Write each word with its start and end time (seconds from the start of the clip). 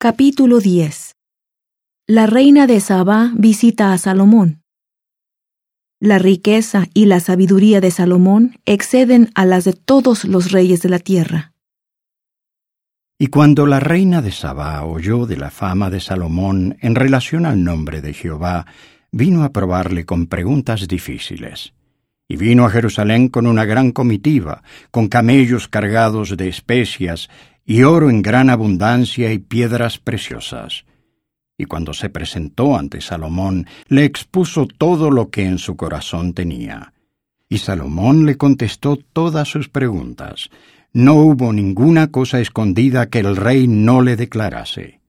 Capítulo 0.00 0.60
10 0.60 1.16
La 2.06 2.26
reina 2.28 2.68
de 2.68 2.78
Sabá 2.78 3.32
visita 3.34 3.92
a 3.92 3.98
Salomón. 3.98 4.62
La 5.98 6.20
riqueza 6.20 6.86
y 6.94 7.06
la 7.06 7.18
sabiduría 7.18 7.80
de 7.80 7.90
Salomón 7.90 8.60
exceden 8.64 9.32
a 9.34 9.44
las 9.44 9.64
de 9.64 9.72
todos 9.72 10.24
los 10.24 10.52
reyes 10.52 10.82
de 10.82 10.88
la 10.88 11.00
tierra. 11.00 11.52
Y 13.18 13.26
cuando 13.26 13.66
la 13.66 13.80
reina 13.80 14.22
de 14.22 14.30
Sabá 14.30 14.84
oyó 14.84 15.26
de 15.26 15.36
la 15.36 15.50
fama 15.50 15.90
de 15.90 15.98
Salomón 15.98 16.76
en 16.80 16.94
relación 16.94 17.44
al 17.44 17.64
nombre 17.64 18.00
de 18.00 18.14
Jehová, 18.14 18.66
vino 19.10 19.42
a 19.42 19.50
probarle 19.50 20.06
con 20.06 20.28
preguntas 20.28 20.86
difíciles. 20.86 21.72
Y 22.28 22.36
vino 22.36 22.64
a 22.64 22.70
Jerusalén 22.70 23.30
con 23.30 23.48
una 23.48 23.64
gran 23.64 23.90
comitiva, 23.90 24.62
con 24.92 25.08
camellos 25.08 25.66
cargados 25.66 26.36
de 26.36 26.46
especias, 26.46 27.28
y 27.68 27.82
oro 27.82 28.08
en 28.08 28.22
gran 28.22 28.48
abundancia 28.48 29.30
y 29.30 29.38
piedras 29.38 29.98
preciosas. 29.98 30.86
Y 31.58 31.66
cuando 31.66 31.92
se 31.92 32.08
presentó 32.08 32.78
ante 32.78 33.02
Salomón, 33.02 33.66
le 33.88 34.06
expuso 34.06 34.66
todo 34.66 35.10
lo 35.10 35.28
que 35.28 35.44
en 35.44 35.58
su 35.58 35.76
corazón 35.76 36.32
tenía. 36.32 36.94
Y 37.46 37.58
Salomón 37.58 38.24
le 38.24 38.38
contestó 38.38 38.96
todas 38.96 39.48
sus 39.48 39.68
preguntas. 39.68 40.48
No 40.94 41.16
hubo 41.16 41.52
ninguna 41.52 42.06
cosa 42.06 42.40
escondida 42.40 43.10
que 43.10 43.18
el 43.18 43.36
rey 43.36 43.68
no 43.68 44.00
le 44.00 44.16
declarase. 44.16 45.00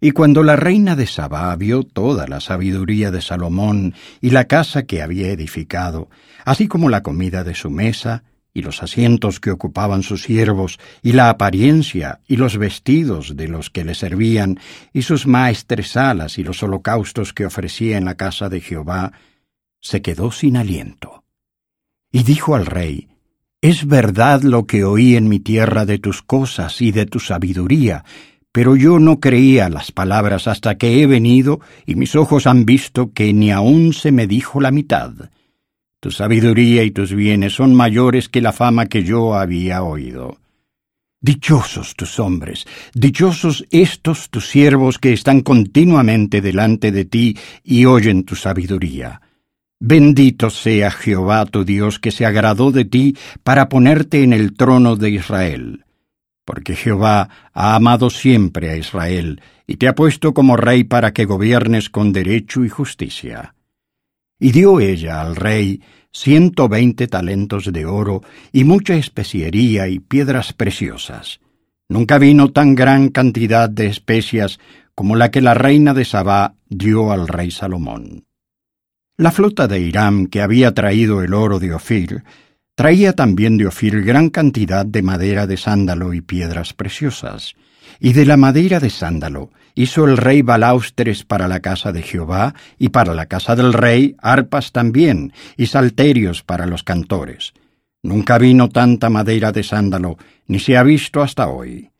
Y 0.00 0.12
cuando 0.12 0.42
la 0.42 0.56
reina 0.56 0.96
de 0.96 1.04
Sabá 1.04 1.54
vio 1.56 1.82
toda 1.82 2.26
la 2.26 2.40
sabiduría 2.40 3.10
de 3.10 3.20
Salomón 3.20 3.92
y 4.22 4.30
la 4.30 4.46
casa 4.46 4.84
que 4.84 5.02
había 5.02 5.28
edificado, 5.28 6.08
así 6.46 6.66
como 6.66 6.88
la 6.88 7.02
comida 7.02 7.44
de 7.44 7.54
su 7.54 7.68
mesa, 7.68 8.24
y 8.52 8.62
los 8.62 8.82
asientos 8.82 9.40
que 9.40 9.50
ocupaban 9.50 10.02
sus 10.02 10.22
siervos, 10.22 10.78
y 11.02 11.12
la 11.12 11.30
apariencia 11.30 12.20
y 12.26 12.36
los 12.36 12.58
vestidos 12.58 13.36
de 13.36 13.48
los 13.48 13.70
que 13.70 13.84
le 13.84 13.94
servían, 13.94 14.58
y 14.92 15.02
sus 15.02 15.26
maestresalas 15.26 16.38
y 16.38 16.44
los 16.44 16.62
holocaustos 16.62 17.32
que 17.32 17.46
ofrecía 17.46 17.96
en 17.96 18.04
la 18.04 18.16
casa 18.16 18.48
de 18.48 18.60
Jehová, 18.60 19.12
se 19.80 20.02
quedó 20.02 20.30
sin 20.32 20.56
aliento. 20.56 21.24
Y 22.12 22.24
dijo 22.24 22.54
al 22.54 22.66
rey, 22.66 23.08
Es 23.60 23.86
verdad 23.86 24.42
lo 24.42 24.66
que 24.66 24.84
oí 24.84 25.16
en 25.16 25.28
mi 25.28 25.38
tierra 25.38 25.86
de 25.86 25.98
tus 25.98 26.22
cosas 26.22 26.80
y 26.82 26.92
de 26.92 27.06
tu 27.06 27.20
sabiduría, 27.20 28.04
pero 28.52 28.74
yo 28.74 28.98
no 28.98 29.20
creía 29.20 29.68
las 29.68 29.92
palabras 29.92 30.48
hasta 30.48 30.76
que 30.76 31.00
he 31.00 31.06
venido 31.06 31.60
y 31.86 31.94
mis 31.94 32.16
ojos 32.16 32.46
han 32.46 32.64
visto 32.64 33.12
que 33.12 33.32
ni 33.32 33.52
aun 33.52 33.92
se 33.92 34.10
me 34.10 34.26
dijo 34.26 34.60
la 34.60 34.72
mitad. 34.72 35.12
Tu 36.00 36.10
sabiduría 36.10 36.82
y 36.82 36.92
tus 36.92 37.14
bienes 37.14 37.52
son 37.52 37.74
mayores 37.74 38.30
que 38.30 38.40
la 38.40 38.52
fama 38.52 38.86
que 38.86 39.04
yo 39.04 39.34
había 39.34 39.82
oído. 39.82 40.38
Dichosos 41.20 41.94
tus 41.94 42.18
hombres, 42.18 42.66
dichosos 42.94 43.66
estos 43.70 44.30
tus 44.30 44.48
siervos 44.48 44.98
que 44.98 45.12
están 45.12 45.42
continuamente 45.42 46.40
delante 46.40 46.90
de 46.90 47.04
ti 47.04 47.36
y 47.62 47.84
oyen 47.84 48.24
tu 48.24 48.34
sabiduría. 48.34 49.20
Bendito 49.78 50.48
sea 50.48 50.90
Jehová 50.90 51.44
tu 51.44 51.66
Dios 51.66 51.98
que 51.98 52.10
se 52.10 52.24
agradó 52.24 52.72
de 52.72 52.86
ti 52.86 53.14
para 53.42 53.68
ponerte 53.68 54.22
en 54.22 54.32
el 54.32 54.54
trono 54.54 54.96
de 54.96 55.10
Israel. 55.10 55.84
Porque 56.46 56.76
Jehová 56.76 57.28
ha 57.52 57.74
amado 57.74 58.08
siempre 58.08 58.70
a 58.70 58.78
Israel 58.78 59.42
y 59.66 59.76
te 59.76 59.86
ha 59.86 59.94
puesto 59.94 60.32
como 60.32 60.56
rey 60.56 60.84
para 60.84 61.12
que 61.12 61.26
gobiernes 61.26 61.90
con 61.90 62.14
derecho 62.14 62.64
y 62.64 62.70
justicia. 62.70 63.54
Y 64.40 64.50
dio 64.50 64.80
ella 64.80 65.20
al 65.20 65.36
rey 65.36 65.80
ciento 66.12 66.68
veinte 66.68 67.06
talentos 67.06 67.72
de 67.72 67.86
oro 67.86 68.22
y 68.52 68.64
mucha 68.64 68.94
especiería 68.94 69.86
y 69.86 70.00
piedras 70.00 70.52
preciosas. 70.52 71.40
Nunca 71.88 72.18
vino 72.18 72.50
tan 72.50 72.74
gran 72.74 73.10
cantidad 73.10 73.68
de 73.68 73.86
especias 73.86 74.58
como 74.94 75.16
la 75.16 75.30
que 75.30 75.40
la 75.40 75.54
reina 75.54 75.94
de 75.94 76.04
Sabá 76.04 76.54
dio 76.68 77.12
al 77.12 77.28
rey 77.28 77.50
Salomón. 77.50 78.24
La 79.16 79.30
flota 79.30 79.68
de 79.68 79.80
Hiram 79.80 80.26
que 80.26 80.40
había 80.40 80.72
traído 80.72 81.22
el 81.22 81.34
oro 81.34 81.58
de 81.58 81.74
Ofir 81.74 82.24
traía 82.74 83.12
también 83.12 83.58
de 83.58 83.66
Ofir 83.66 84.02
gran 84.02 84.30
cantidad 84.30 84.86
de 84.86 85.02
madera 85.02 85.46
de 85.46 85.56
sándalo 85.56 86.14
y 86.14 86.22
piedras 86.22 86.72
preciosas, 86.72 87.54
y 87.98 88.12
de 88.12 88.26
la 88.26 88.36
madera 88.36 88.80
de 88.80 88.90
sándalo 88.90 89.50
hizo 89.74 90.04
el 90.04 90.16
rey 90.16 90.42
balaustres 90.42 91.24
para 91.24 91.48
la 91.48 91.60
casa 91.60 91.92
de 91.92 92.02
Jehová, 92.02 92.54
y 92.78 92.90
para 92.90 93.14
la 93.14 93.26
casa 93.26 93.56
del 93.56 93.72
rey 93.72 94.16
arpas 94.20 94.72
también, 94.72 95.32
y 95.56 95.66
salterios 95.66 96.42
para 96.42 96.66
los 96.66 96.82
cantores. 96.82 97.52
Nunca 98.02 98.38
vino 98.38 98.68
tanta 98.68 99.10
madera 99.10 99.52
de 99.52 99.62
sándalo, 99.62 100.16
ni 100.46 100.58
se 100.58 100.76
ha 100.76 100.82
visto 100.82 101.22
hasta 101.22 101.48
hoy. 101.48 101.90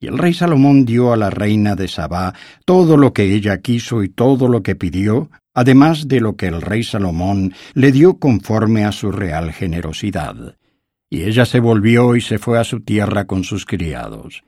Y 0.00 0.06
el 0.08 0.18
rey 0.18 0.34
Salomón 0.34 0.84
dio 0.84 1.12
a 1.12 1.16
la 1.16 1.30
reina 1.30 1.76
de 1.76 1.86
Sabá 1.86 2.34
todo 2.64 2.96
lo 2.96 3.12
que 3.12 3.34
ella 3.34 3.60
quiso 3.60 4.02
y 4.02 4.08
todo 4.08 4.48
lo 4.48 4.62
que 4.62 4.74
pidió, 4.74 5.30
además 5.54 6.08
de 6.08 6.20
lo 6.20 6.36
que 6.36 6.48
el 6.48 6.60
rey 6.60 6.82
Salomón 6.82 7.54
le 7.74 7.92
dio 7.92 8.18
conforme 8.18 8.84
a 8.84 8.92
su 8.92 9.12
real 9.12 9.52
generosidad. 9.52 10.56
Y 11.08 11.22
ella 11.22 11.44
se 11.44 11.60
volvió 11.60 12.16
y 12.16 12.20
se 12.20 12.38
fue 12.38 12.58
a 12.58 12.64
su 12.64 12.80
tierra 12.80 13.26
con 13.26 13.44
sus 13.44 13.64
criados. 13.64 14.42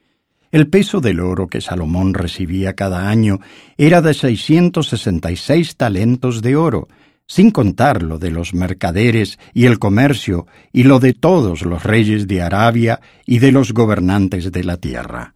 El 0.55 0.69
peso 0.69 1.01
del 1.01 1.19
oro 1.19 1.49
que 1.49 1.61
Salomón 1.61 2.15
recibía 2.15 2.75
cada 2.75 3.09
año 3.09 3.41
era 3.77 4.01
de 4.01 4.15
seiscientos 4.15 4.87
sesenta 4.87 5.33
y 5.33 5.37
seis 5.37 5.75
talentos 5.75 6.43
de 6.43 6.55
oro, 6.55 6.87
sin 7.27 7.51
contar 7.51 8.05
lo 8.05 8.21
de 8.21 8.31
los 8.31 8.55
mercaderes 8.55 9.41
y 9.53 9.67
el 9.67 9.81
comercio 9.81 10.47
y 10.73 10.85
lo 10.85 11.01
de 11.01 11.13
todos 11.13 11.63
los 11.63 11.83
reyes 11.83 12.29
de 12.29 12.41
Arabia 12.41 13.01
y 13.27 13.41
de 13.41 13.51
los 13.51 13.73
gobernantes 13.73 14.53
de 14.53 14.63
la 14.63 14.77
tierra. 14.77 15.35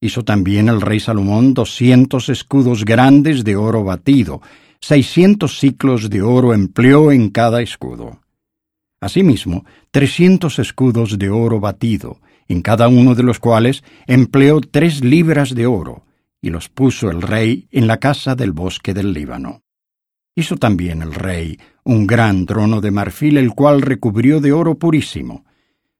Hizo 0.00 0.22
también 0.22 0.68
el 0.68 0.80
rey 0.80 1.00
Salomón 1.00 1.52
doscientos 1.52 2.28
escudos 2.28 2.84
grandes 2.84 3.42
de 3.42 3.56
oro 3.56 3.82
batido, 3.82 4.42
seiscientos 4.78 5.58
ciclos 5.58 6.08
de 6.08 6.22
oro 6.22 6.54
empleó 6.54 7.10
en 7.10 7.30
cada 7.30 7.62
escudo. 7.62 8.20
Asimismo, 9.00 9.64
trescientos 9.90 10.60
escudos 10.60 11.18
de 11.18 11.30
oro 11.30 11.58
batido, 11.58 12.20
en 12.48 12.62
cada 12.62 12.88
uno 12.88 13.14
de 13.14 13.22
los 13.22 13.38
cuales 13.38 13.82
empleó 14.06 14.60
tres 14.60 15.04
libras 15.04 15.54
de 15.54 15.66
oro, 15.66 16.04
y 16.40 16.50
los 16.50 16.68
puso 16.68 17.10
el 17.10 17.22
rey 17.22 17.68
en 17.72 17.86
la 17.86 17.98
casa 17.98 18.34
del 18.34 18.52
bosque 18.52 18.94
del 18.94 19.12
Líbano. 19.12 19.62
Hizo 20.34 20.56
también 20.56 21.02
el 21.02 21.14
rey 21.14 21.58
un 21.82 22.06
gran 22.06 22.46
trono 22.46 22.80
de 22.80 22.90
marfil, 22.90 23.38
el 23.38 23.54
cual 23.54 23.80
recubrió 23.80 24.40
de 24.40 24.52
oro 24.52 24.74
purísimo. 24.74 25.44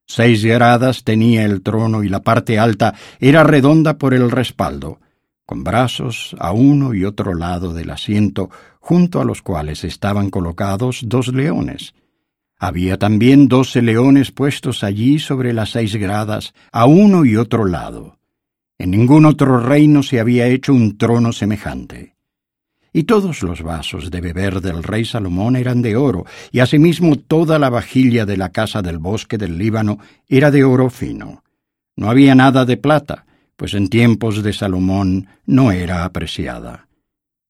Seis 0.06 0.44
gradas 0.44 1.04
tenía 1.04 1.44
el 1.44 1.62
trono 1.62 2.04
y 2.04 2.08
la 2.08 2.22
parte 2.22 2.58
alta 2.58 2.94
era 3.18 3.44
redonda 3.44 3.98
por 3.98 4.14
el 4.14 4.30
respaldo, 4.30 5.00
con 5.46 5.64
brazos 5.64 6.36
a 6.38 6.52
uno 6.52 6.92
y 6.92 7.04
otro 7.04 7.34
lado 7.34 7.72
del 7.72 7.90
asiento, 7.90 8.50
junto 8.78 9.20
a 9.20 9.24
los 9.24 9.42
cuales 9.42 9.84
estaban 9.84 10.30
colocados 10.30 11.00
dos 11.06 11.28
leones. 11.28 11.94
Había 12.58 12.96
también 12.96 13.48
doce 13.48 13.82
leones 13.82 14.32
puestos 14.32 14.82
allí 14.82 15.18
sobre 15.18 15.52
las 15.52 15.70
seis 15.70 15.94
gradas, 15.96 16.54
a 16.72 16.86
uno 16.86 17.26
y 17.26 17.36
otro 17.36 17.66
lado. 17.66 18.18
En 18.78 18.90
ningún 18.90 19.26
otro 19.26 19.60
reino 19.60 20.02
se 20.02 20.20
había 20.20 20.46
hecho 20.46 20.72
un 20.72 20.96
trono 20.96 21.32
semejante. 21.32 22.14
Y 22.94 23.04
todos 23.04 23.42
los 23.42 23.62
vasos 23.62 24.10
de 24.10 24.22
beber 24.22 24.62
del 24.62 24.82
rey 24.82 25.04
Salomón 25.04 25.56
eran 25.56 25.82
de 25.82 25.96
oro, 25.96 26.24
y 26.50 26.60
asimismo 26.60 27.16
toda 27.16 27.58
la 27.58 27.68
vajilla 27.68 28.24
de 28.24 28.38
la 28.38 28.48
casa 28.52 28.80
del 28.80 28.98
bosque 28.98 29.36
del 29.36 29.58
Líbano 29.58 29.98
era 30.26 30.50
de 30.50 30.64
oro 30.64 30.88
fino. 30.88 31.42
No 31.94 32.08
había 32.08 32.34
nada 32.34 32.64
de 32.64 32.78
plata, 32.78 33.26
pues 33.56 33.74
en 33.74 33.88
tiempos 33.88 34.42
de 34.42 34.54
Salomón 34.54 35.28
no 35.44 35.72
era 35.72 36.04
apreciada 36.04 36.85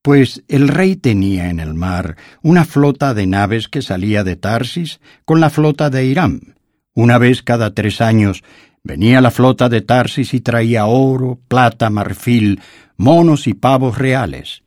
pues 0.07 0.45
el 0.47 0.69
rey 0.69 0.95
tenía 0.95 1.51
en 1.51 1.59
el 1.59 1.75
mar 1.75 2.15
una 2.41 2.65
flota 2.65 3.13
de 3.13 3.27
naves 3.27 3.67
que 3.67 3.83
salía 3.83 4.23
de 4.23 4.37
Tarsis 4.37 5.01
con 5.25 5.41
la 5.41 5.51
flota 5.51 5.91
de 5.91 6.05
Irán. 6.05 6.55
Una 6.95 7.19
vez 7.19 7.43
cada 7.43 7.75
tres 7.75 8.01
años 8.01 8.45
venía 8.85 9.21
la 9.21 9.33
flota 9.33 9.69
de 9.69 9.81
Tarsis 9.81 10.33
y 10.33 10.41
traía 10.41 10.87
oro, 10.87 11.41
plata, 11.49 11.91
marfil, 11.91 12.61
monos 12.97 13.49
y 13.49 13.55
pavos 13.55 13.99
reales. 13.99 14.63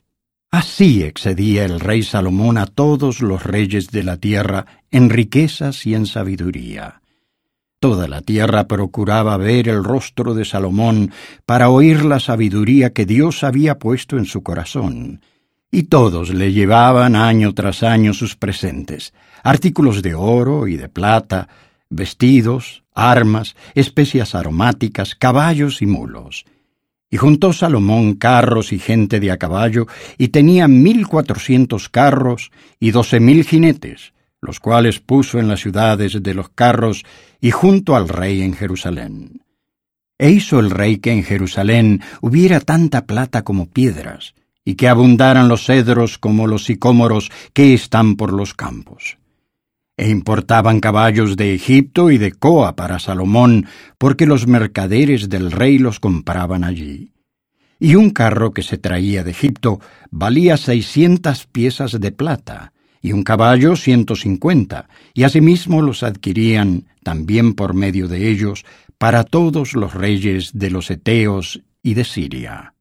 Así 0.50 1.04
excedía 1.04 1.64
el 1.64 1.80
rey 1.80 2.02
Salomón 2.02 2.58
a 2.58 2.66
todos 2.66 3.22
los 3.22 3.42
reyes 3.42 3.90
de 3.90 4.02
la 4.02 4.18
tierra 4.18 4.66
en 4.90 5.08
riquezas 5.08 5.86
y 5.86 5.94
en 5.94 6.04
sabiduría. 6.04 7.00
Toda 7.80 8.08
la 8.08 8.20
tierra 8.20 8.68
procuraba 8.68 9.38
ver 9.38 9.66
el 9.66 9.82
rostro 9.82 10.34
de 10.34 10.44
Salomón 10.44 11.12
para 11.46 11.70
oír 11.70 12.04
la 12.04 12.20
sabiduría 12.20 12.92
que 12.92 13.06
Dios 13.06 13.42
había 13.42 13.78
puesto 13.78 14.18
en 14.18 14.26
su 14.26 14.42
corazón, 14.42 15.22
y 15.70 15.84
todos 15.84 16.28
le 16.28 16.52
llevaban 16.52 17.16
año 17.16 17.54
tras 17.54 17.82
año 17.82 18.12
sus 18.12 18.36
presentes, 18.36 19.14
artículos 19.42 20.02
de 20.02 20.14
oro 20.14 20.68
y 20.68 20.76
de 20.76 20.90
plata, 20.90 21.48
vestidos, 21.88 22.84
armas, 22.94 23.56
especias 23.74 24.34
aromáticas, 24.34 25.14
caballos 25.14 25.80
y 25.80 25.86
mulos. 25.86 26.44
Y 27.08 27.16
juntó 27.16 27.54
Salomón 27.54 28.12
carros 28.12 28.74
y 28.74 28.78
gente 28.78 29.20
de 29.20 29.30
a 29.30 29.38
caballo, 29.38 29.86
y 30.18 30.28
tenía 30.28 30.68
mil 30.68 31.08
cuatrocientos 31.08 31.88
carros 31.88 32.52
y 32.78 32.90
doce 32.90 33.20
mil 33.20 33.42
jinetes, 33.42 34.12
los 34.42 34.60
cuales 34.60 35.00
puso 35.00 35.38
en 35.38 35.48
las 35.48 35.60
ciudades 35.60 36.22
de 36.22 36.34
los 36.34 36.48
carros 36.50 37.04
y 37.40 37.50
junto 37.50 37.96
al 37.96 38.08
rey 38.08 38.42
en 38.42 38.54
Jerusalén. 38.54 39.42
E 40.18 40.30
hizo 40.30 40.60
el 40.60 40.70
rey 40.70 40.98
que 40.98 41.12
en 41.12 41.22
Jerusalén 41.22 42.02
hubiera 42.20 42.60
tanta 42.60 43.06
plata 43.06 43.42
como 43.42 43.70
piedras, 43.70 44.34
y 44.64 44.74
que 44.74 44.88
abundaran 44.88 45.48
los 45.48 45.64
cedros 45.64 46.18
como 46.18 46.46
los 46.46 46.64
sicómoros 46.64 47.30
que 47.52 47.74
están 47.74 48.16
por 48.16 48.32
los 48.32 48.54
campos. 48.54 49.18
E 49.96 50.08
importaban 50.08 50.80
caballos 50.80 51.36
de 51.36 51.54
Egipto 51.54 52.10
y 52.10 52.18
de 52.18 52.32
Coa 52.32 52.76
para 52.76 52.98
Salomón, 52.98 53.66
porque 53.98 54.26
los 54.26 54.46
mercaderes 54.46 55.28
del 55.28 55.50
rey 55.50 55.78
los 55.78 56.00
compraban 56.00 56.64
allí. 56.64 57.12
Y 57.78 57.94
un 57.94 58.10
carro 58.10 58.52
que 58.52 58.62
se 58.62 58.78
traía 58.78 59.24
de 59.24 59.30
Egipto 59.30 59.80
valía 60.10 60.56
seiscientas 60.56 61.46
piezas 61.46 61.98
de 61.98 62.12
plata, 62.12 62.72
y 63.00 63.12
un 63.12 63.22
caballo 63.22 63.76
ciento 63.76 64.16
cincuenta, 64.16 64.88
y 65.14 65.22
asimismo 65.24 65.82
los 65.82 66.02
adquirían 66.02 66.84
también 67.02 67.54
por 67.54 67.74
medio 67.74 68.08
de 68.08 68.28
ellos 68.28 68.64
para 68.98 69.24
todos 69.24 69.74
los 69.74 69.94
reyes 69.94 70.50
de 70.52 70.70
los 70.70 70.90
Eteos 70.90 71.62
y 71.82 71.94
de 71.94 72.04
Siria. 72.04 72.74